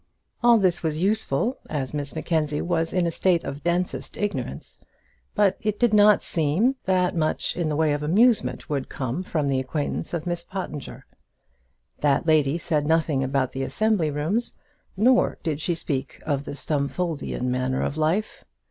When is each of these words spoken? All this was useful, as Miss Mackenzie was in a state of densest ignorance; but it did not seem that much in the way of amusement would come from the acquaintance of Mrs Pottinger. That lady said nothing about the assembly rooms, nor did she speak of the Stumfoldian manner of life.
All 0.41 0.57
this 0.57 0.81
was 0.81 0.97
useful, 0.99 1.59
as 1.69 1.93
Miss 1.93 2.15
Mackenzie 2.15 2.59
was 2.59 2.91
in 2.91 3.05
a 3.05 3.11
state 3.11 3.43
of 3.43 3.63
densest 3.63 4.17
ignorance; 4.17 4.79
but 5.35 5.57
it 5.61 5.79
did 5.79 5.93
not 5.93 6.23
seem 6.23 6.75
that 6.85 7.15
much 7.15 7.55
in 7.55 7.69
the 7.69 7.75
way 7.75 7.93
of 7.93 8.01
amusement 8.01 8.67
would 8.67 8.89
come 8.89 9.21
from 9.21 9.47
the 9.47 9.59
acquaintance 9.59 10.11
of 10.15 10.23
Mrs 10.23 10.47
Pottinger. 10.47 11.05
That 11.99 12.25
lady 12.25 12.57
said 12.57 12.87
nothing 12.87 13.23
about 13.23 13.51
the 13.51 13.61
assembly 13.61 14.09
rooms, 14.09 14.55
nor 14.97 15.37
did 15.43 15.61
she 15.61 15.75
speak 15.75 16.19
of 16.25 16.45
the 16.45 16.55
Stumfoldian 16.55 17.51
manner 17.51 17.83
of 17.83 17.95
life. 17.95 18.43